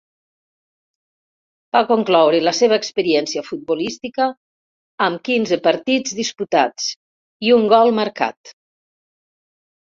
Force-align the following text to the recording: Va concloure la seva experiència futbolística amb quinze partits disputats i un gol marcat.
Va 1.75 1.81
concloure 1.91 2.39
la 2.45 2.53
seva 2.61 2.79
experiència 2.83 3.45
futbolística 3.51 4.27
amb 5.11 5.23
quinze 5.31 5.61
partits 5.71 6.19
disputats 6.23 6.91
i 7.51 7.55
un 7.61 7.71
gol 7.77 7.97
marcat. 8.03 8.55